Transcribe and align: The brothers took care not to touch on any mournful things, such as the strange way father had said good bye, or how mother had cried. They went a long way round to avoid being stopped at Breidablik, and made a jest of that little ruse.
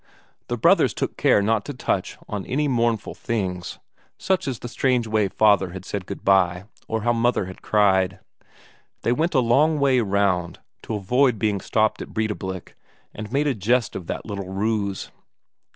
The 0.47 0.57
brothers 0.57 0.95
took 0.95 1.15
care 1.15 1.43
not 1.43 1.63
to 1.65 1.75
touch 1.75 2.17
on 2.27 2.43
any 2.47 2.67
mournful 2.67 3.13
things, 3.13 3.77
such 4.17 4.47
as 4.47 4.57
the 4.57 4.67
strange 4.67 5.05
way 5.05 5.27
father 5.27 5.73
had 5.73 5.85
said 5.85 6.07
good 6.07 6.25
bye, 6.25 6.63
or 6.87 7.03
how 7.03 7.13
mother 7.13 7.45
had 7.45 7.61
cried. 7.61 8.17
They 9.03 9.11
went 9.11 9.35
a 9.35 9.39
long 9.39 9.79
way 9.79 9.99
round 10.01 10.57
to 10.81 10.95
avoid 10.95 11.37
being 11.37 11.61
stopped 11.61 12.01
at 12.01 12.13
Breidablik, 12.15 12.73
and 13.13 13.31
made 13.31 13.45
a 13.45 13.53
jest 13.53 13.95
of 13.95 14.07
that 14.07 14.25
little 14.25 14.49
ruse. 14.49 15.11